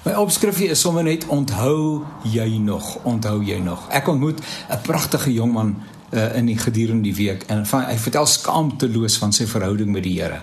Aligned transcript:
My 0.00 0.14
opskrifie 0.16 0.70
is 0.72 0.80
sommer 0.80 1.04
net 1.04 1.26
onthou 1.28 2.06
jy 2.24 2.46
nog, 2.56 2.94
onthou 3.04 3.42
jy 3.44 3.58
nog. 3.60 3.82
Ek 3.92 4.06
ontmoet 4.08 4.40
'n 4.40 4.80
pragtige 4.82 5.32
jong 5.32 5.52
man 5.52 5.74
uh, 6.10 6.36
in 6.36 6.46
die 6.46 6.56
gedurende 6.58 7.02
die 7.02 7.14
week 7.14 7.42
en 7.52 7.66
van, 7.66 7.84
hy 7.84 7.98
vertel 7.98 8.26
skaamteloos 8.26 9.18
van 9.20 9.32
sy 9.32 9.44
verhouding 9.46 9.92
met 9.92 10.02
die 10.02 10.16
Here. 10.16 10.42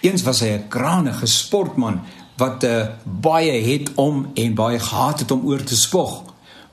Eens 0.00 0.22
was 0.22 0.40
hy 0.40 0.56
'n 0.56 0.68
krangige 0.68 1.26
sportman 1.26 2.00
wat 2.36 2.64
uh, 2.64 2.96
baie 3.04 3.60
het 3.60 3.92
om 3.94 4.30
en 4.34 4.54
baie 4.54 4.78
gehaat 4.78 5.20
het 5.20 5.30
om 5.30 5.44
oor 5.46 5.62
te 5.62 5.76
spog. 5.76 6.22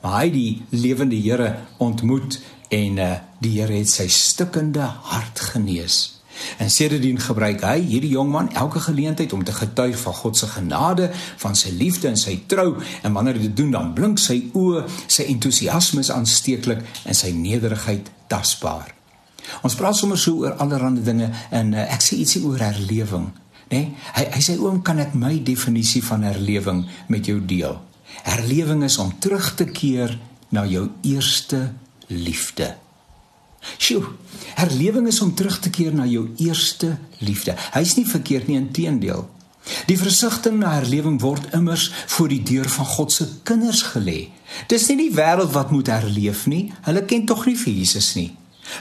Maar 0.02 0.20
hy 0.22 0.32
die 0.32 0.62
lewende 0.70 1.20
Here 1.20 1.56
ontmoet 1.78 2.40
en 2.70 2.98
uh, 2.98 3.12
die 3.40 3.60
Here 3.60 3.74
het 3.74 3.90
sy 3.90 4.08
stikkende 4.08 4.88
hart 5.04 5.40
genees. 5.40 6.21
En 6.58 6.72
sedertdien 6.72 7.20
gebruik 7.20 7.64
hy 7.66 7.78
hierdie 7.82 8.14
jong 8.14 8.32
man 8.32 8.52
elke 8.58 8.80
geleentheid 8.80 9.34
om 9.34 9.44
te 9.44 9.56
getuig 9.56 9.98
van 10.00 10.14
God 10.14 10.38
se 10.38 10.48
genade, 10.48 11.12
van 11.38 11.56
sy 11.56 11.74
liefde 11.76 12.08
en 12.12 12.18
sy 12.18 12.38
trou 12.48 12.76
en 13.02 13.14
wanneer 13.14 13.40
hy 13.40 13.50
dit 13.50 13.58
doen 13.58 13.72
dan 13.72 13.94
blink 13.98 14.20
sy 14.22 14.40
oë, 14.58 14.86
sy 15.08 15.28
entoesiasme 15.32 16.04
is 16.04 16.12
aansteeklik 16.14 16.84
en 17.06 17.18
sy 17.18 17.34
nederigheid 17.36 18.12
tasbaar. 18.32 18.96
Ons 19.66 19.76
praat 19.76 19.98
sommer 19.98 20.20
so 20.20 20.44
oor 20.44 20.58
allerlei 20.62 21.04
dinge 21.04 21.30
en 21.52 21.74
uh, 21.74 21.86
ek 21.94 22.04
sê 22.06 22.20
ietsie 22.22 22.44
oor 22.46 22.62
herlewing, 22.62 23.30
né? 23.72 23.72
Nee? 23.72 23.88
Hy 24.18 24.26
hy 24.36 24.42
sê 24.46 24.58
oom 24.60 24.82
kan 24.86 25.00
ek 25.04 25.16
my 25.18 25.38
definisie 25.48 26.04
van 26.06 26.26
herlewing 26.28 26.84
met 27.12 27.28
jou 27.28 27.40
deel. 27.40 27.80
Herlewing 28.28 28.84
is 28.88 29.00
om 29.02 29.14
terug 29.24 29.54
te 29.58 29.68
keer 29.72 30.18
na 30.52 30.66
jou 30.68 30.90
eerste 31.08 31.72
liefde. 32.12 32.74
Sjoe, 33.78 34.04
herlewing 34.58 35.08
is 35.08 35.22
om 35.22 35.36
terug 35.36 35.60
te 35.60 35.70
keer 35.70 35.94
na 35.94 36.06
jou 36.10 36.30
eerste 36.38 36.98
liefde. 37.20 37.56
Hy's 37.76 37.96
nie 37.98 38.08
verkeerd 38.08 38.50
nie, 38.50 38.58
inteendeel. 38.58 39.28
Die 39.88 39.98
versigtiging 39.98 40.60
na 40.62 40.74
herlewing 40.80 41.20
word 41.22 41.52
immers 41.54 41.92
voor 42.16 42.32
die 42.32 42.42
deur 42.44 42.70
van 42.70 42.86
God 42.86 43.14
se 43.14 43.28
kinders 43.44 43.84
gelê. 43.94 44.32
Dis 44.68 44.88
nie 44.90 44.98
die 44.98 45.14
wêreld 45.16 45.54
wat 45.54 45.72
moet 45.72 45.92
herleef 45.94 46.48
nie. 46.50 46.72
Hulle 46.88 47.06
ken 47.06 47.26
tog 47.30 47.46
nie 47.46 47.58
vir 47.58 47.74
Jesus 47.74 48.14
nie. 48.18 48.32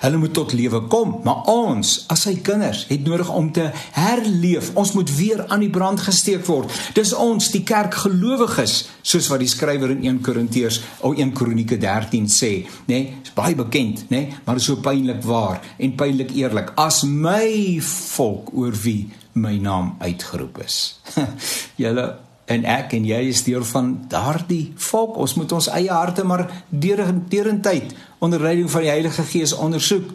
Hulle 0.00 0.20
moet 0.20 0.34
tot 0.36 0.52
lewe 0.52 0.82
kom, 0.92 1.16
maar 1.24 1.46
ons 1.50 1.92
as 2.12 2.24
sy 2.26 2.36
kinders 2.44 2.84
het 2.90 3.04
nodig 3.06 3.30
om 3.32 3.50
te 3.52 3.68
herleef. 3.96 4.70
Ons 4.78 4.94
moet 4.96 5.10
weer 5.16 5.44
aan 5.48 5.64
die 5.64 5.72
brand 5.72 6.00
gesteek 6.00 6.46
word. 6.48 6.72
Dis 6.96 7.12
ons, 7.16 7.50
die 7.54 7.64
kerk 7.66 7.96
gelowiges, 8.04 8.76
soos 9.02 9.28
wat 9.32 9.42
die 9.42 9.50
skrywer 9.50 9.94
in 9.94 10.04
1 10.06 10.22
Korintiërs 10.26 10.80
of 11.06 11.18
1 11.18 11.34
Kronieke 11.36 11.78
13 11.80 12.30
sê, 12.30 12.52
nê? 12.86 13.00
Nee, 13.00 13.18
is 13.24 13.34
baie 13.36 13.56
bekend, 13.58 14.06
nê? 14.08 14.24
Nee, 14.24 14.40
maar 14.46 14.60
so 14.60 14.80
pynlik 14.84 15.22
waar 15.26 15.60
en 15.78 15.94
pynlik 15.98 16.34
eerlik. 16.36 16.74
As 16.80 17.02
my 17.04 17.80
volk 17.84 18.52
oor 18.56 18.76
wie 18.84 19.10
my 19.40 19.56
naam 19.62 19.94
uitgeroep 20.00 20.60
is. 20.64 21.00
Julle 21.80 22.08
en 22.50 22.64
ek 22.66 22.96
en 22.98 23.04
jy 23.06 23.20
is 23.30 23.44
deel 23.46 23.64
van 23.70 23.92
daardie 24.10 24.72
volk. 24.90 25.18
Ons 25.22 25.36
moet 25.38 25.52
ons 25.54 25.68
eie 25.76 25.92
harte 25.92 26.24
maar 26.26 26.48
deur 26.68 27.04
deur 27.30 27.50
in 27.52 27.62
tyd 27.62 27.94
onder 28.18 28.42
leiding 28.42 28.70
van 28.70 28.84
die 28.84 28.90
Heilige 28.90 29.24
Gees 29.28 29.54
ondersoek. 29.54 30.10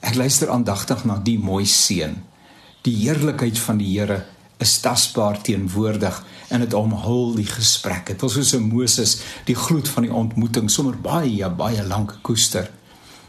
Ek 0.00 0.18
luister 0.18 0.50
aandagtig 0.50 1.04
na 1.06 1.20
die 1.22 1.38
mooi 1.38 1.64
seën. 1.68 2.16
Die 2.82 2.96
heerlikheid 3.04 3.58
van 3.60 3.78
die 3.78 3.92
Here 3.92 4.24
is 4.60 4.78
tasbaar 4.82 5.38
teenwoordig 5.44 6.18
en 6.50 6.64
dit 6.64 6.74
omhul 6.74 7.34
die 7.38 7.48
gesprek. 7.48 8.10
Dit 8.12 8.20
was 8.20 8.34
soos 8.34 8.54
'n 8.56 8.66
Moses 8.66 9.20
die 9.46 9.54
gloed 9.54 9.88
van 9.88 10.02
die 10.02 10.12
ontmoeting 10.12 10.70
sommer 10.70 10.96
baie 10.96 11.48
baie 11.48 11.84
lank 11.86 12.18
koester. 12.22 12.70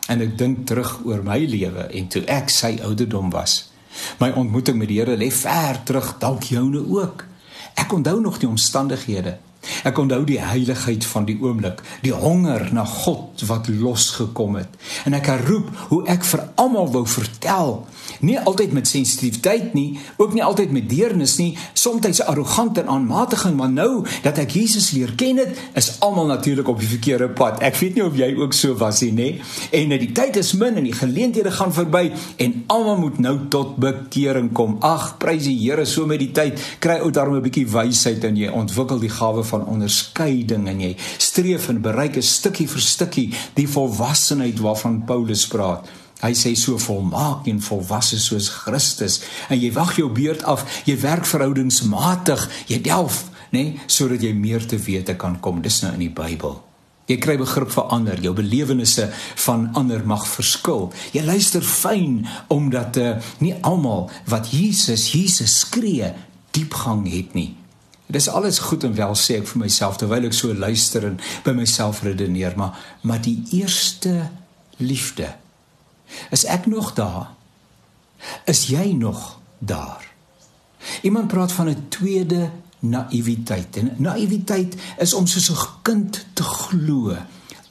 En 0.08 0.22
ek 0.22 0.38
dink 0.38 0.66
terug 0.68 1.06
oor 1.06 1.24
my 1.24 1.38
lewe 1.46 1.88
en 1.94 2.08
toe 2.08 2.26
ek 2.26 2.50
sy 2.50 2.80
ouderdom 2.84 3.30
was. 3.30 3.70
My 4.20 4.32
ontmoeting 4.32 4.78
met 4.78 4.88
die 4.88 5.00
Here 5.00 5.18
lê 5.18 5.32
ver 5.32 5.84
terug, 5.84 6.16
dalk 6.20 6.44
joune 6.44 6.90
ook. 6.90 7.31
Ek 7.74 7.94
onthou 7.94 8.22
nog 8.22 8.40
die 8.40 8.50
omstandighede. 8.50 9.38
Ek 9.84 9.98
onthou 9.98 10.24
die 10.26 10.40
heiligheid 10.42 11.06
van 11.06 11.26
die 11.26 11.38
oomblik, 11.42 11.82
die 12.02 12.14
honger 12.14 12.70
na 12.74 12.86
God 12.86 13.44
wat 13.48 13.70
losgekom 13.70 14.56
het. 14.60 14.70
En 15.06 15.14
ek 15.18 15.30
herroep 15.32 15.70
hoe 15.90 16.02
ek 16.12 16.26
vir 16.26 16.46
almal 16.62 16.92
wou 16.94 17.06
vertel, 17.08 17.86
nie 18.26 18.38
altyd 18.40 18.74
met 18.74 18.90
sensitiwiteit 18.90 19.74
nie, 19.78 20.00
ook 20.18 20.34
nie 20.34 20.44
altyd 20.44 20.74
met 20.74 20.90
deernis 20.90 21.38
nie, 21.38 21.58
soms 21.74 22.22
arrogant 22.26 22.78
en 22.78 22.88
aanmatiging, 22.88 23.56
maar 23.58 23.72
nou 23.72 24.06
dat 24.24 24.40
ek 24.42 24.56
Jesus 24.58 24.92
leer 24.96 25.14
ken 25.18 25.38
het, 25.42 25.58
is 25.78 25.94
almal 26.06 26.26
natuurlik 26.30 26.68
op 26.68 26.80
die 26.82 26.90
verkeerde 26.90 27.30
pad. 27.30 27.62
Ek 27.62 27.78
weet 27.80 27.98
nie 27.98 28.06
of 28.06 28.18
jy 28.18 28.32
ook 28.38 28.56
so 28.58 28.76
was 28.80 29.02
nie, 29.06 29.12
nê? 29.14 29.30
En 29.76 29.94
die 29.94 30.12
tyd 30.16 30.38
is 30.42 30.54
min 30.58 30.80
en 30.80 30.88
die 30.88 30.96
geleenthede 30.96 31.52
gaan 31.54 31.74
verby 31.74 32.12
en 32.42 32.58
almal 32.74 33.00
moet 33.02 33.20
nou 33.24 33.36
tot 33.54 33.78
bekering 33.82 34.52
kom. 34.58 34.78
Ag, 34.86 35.16
prys 35.22 35.46
die 35.48 35.58
Here 35.62 35.86
so 35.86 36.08
met 36.10 36.22
die 36.22 36.32
tyd, 36.36 36.60
kry 36.84 37.00
ou 37.06 37.12
daarmee 37.14 37.40
'n 37.40 37.48
bietjie 37.50 37.68
wysheid 37.70 38.24
en 38.24 38.38
jy 38.38 38.50
ontwikkel 38.50 39.00
die 39.00 39.14
gawe 39.14 39.44
van 39.52 39.66
onderskeiding 39.70 40.68
en 40.72 40.84
jy 40.88 40.94
streef 41.18 41.70
en 41.70 41.82
bereik 41.84 42.18
'n 42.18 42.26
stukkie 42.26 42.68
vir 42.68 42.82
stukkie 42.82 43.28
die 43.56 43.68
volwassenheid 43.68 44.60
waarvan 44.60 45.04
Paulus 45.06 45.48
praat. 45.48 45.88
Hy 46.22 46.34
sê 46.38 46.54
so 46.56 46.78
volmaak 46.78 47.48
en 47.50 47.62
volwasse 47.62 48.20
soos 48.22 48.50
Christus 48.50 49.22
en 49.50 49.60
jy 49.60 49.72
wag 49.74 49.96
jou 49.98 50.10
beurt 50.10 50.44
af, 50.44 50.66
jy 50.86 50.98
werk 51.02 51.26
verhoudingsmatig, 51.26 52.50
jy 52.68 52.82
delf, 52.82 53.24
nê, 53.52 53.64
nee, 53.64 53.80
sodat 53.88 54.22
jy 54.22 54.34
meer 54.34 54.66
te 54.66 54.78
wete 54.78 55.16
kan 55.16 55.40
kom. 55.40 55.62
Dis 55.62 55.82
nou 55.82 55.94
in 55.94 56.06
die 56.06 56.14
Bybel. 56.14 56.62
Jy 57.10 57.18
kry 57.20 57.36
begrip 57.42 57.72
vir 57.74 57.90
ander, 57.92 58.20
jou 58.24 58.32
belewennisse 58.38 59.10
van 59.44 59.66
ander 59.76 60.04
mag 60.08 60.24
verskil. 60.30 60.92
Jy 61.12 61.26
luister 61.26 61.66
fyn 61.66 62.22
omdat 62.54 63.00
uh, 63.02 63.16
nie 63.44 63.56
almal 63.68 64.12
wat 64.32 64.54
Jesus 64.54 65.10
Jesus 65.16 65.58
skree 65.66 66.14
diepgang 66.56 67.04
het 67.12 67.34
nie. 67.36 67.50
Dis 68.12 68.28
alles 68.30 68.60
goed 68.60 68.84
en 68.84 68.96
wel 68.96 69.16
sê 69.16 69.38
ek 69.40 69.48
vir 69.48 69.62
myself 69.64 70.00
terwyl 70.02 70.28
ek 70.28 70.36
so 70.36 70.54
luister 70.54 71.06
en 71.08 71.20
by 71.46 71.54
myself 71.56 72.02
redeneer, 72.04 72.58
maar 72.60 72.76
maar 73.08 73.22
die 73.24 73.40
eerste 73.56 74.30
liefde. 74.78 75.30
Is 76.30 76.44
ek 76.46 76.68
nog 76.68 76.94
daar? 76.94 77.32
Is 78.46 78.68
jy 78.68 78.92
nog 78.98 79.40
daar? 79.60 80.04
Iemand 81.02 81.28
praat 81.28 81.52
van 81.52 81.70
'n 81.70 81.86
tweede 81.90 82.50
naïwiteit. 82.80 83.78
En 83.78 83.94
naïwiteit 83.98 84.76
is 84.98 85.14
om 85.14 85.28
soos 85.28 85.50
'n 85.52 85.68
kind 85.82 86.26
te 86.34 86.44
glo, 86.44 87.18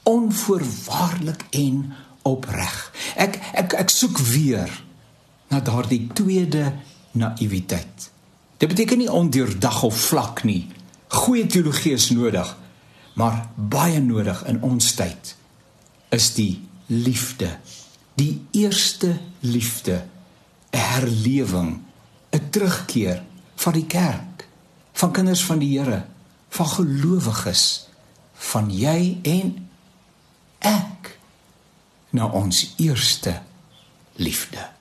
onvoorwaardelik 0.03 1.45
en 1.51 1.93
opreg. 2.23 2.93
Ek 3.17 3.39
ek 3.53 3.73
ek 3.73 3.89
soek 3.89 4.19
weer 4.19 4.83
na 5.49 5.61
daardie 5.61 6.07
tweede 6.13 6.73
naïwiteit. 7.11 8.11
Dit 8.61 8.69
beteken 8.69 8.99
nie 8.99 9.13
ondeurdag 9.13 9.83
of 9.83 9.97
vlak 9.97 10.43
nie. 10.45 10.69
Goeie 11.09 11.47
teologie 11.47 11.95
is 11.97 12.11
nodig, 12.13 12.57
maar 13.17 13.47
baie 13.57 14.01
nodig 14.05 14.43
in 14.45 14.59
ons 14.63 14.93
tyd 14.95 15.37
is 16.13 16.27
die 16.37 16.61
liefde. 16.87 17.49
Die 18.21 18.43
eerste 18.53 19.17
liefde, 19.41 20.05
'n 20.71 20.77
herlewing, 20.77 21.81
'n 22.31 22.51
terugkeer 22.51 23.23
van 23.55 23.73
die 23.73 23.87
kerk, 23.87 24.49
van 24.93 25.13
kinders 25.13 25.45
van 25.45 25.59
die 25.59 25.79
Here, 25.79 26.05
van 26.49 26.69
gelowiges, 26.69 27.89
van 28.35 28.71
jy 28.71 29.19
en 29.23 29.69
ek 30.59 31.19
na 32.11 32.27
ons 32.27 32.75
eerste 32.77 33.41
liefde. 34.15 34.80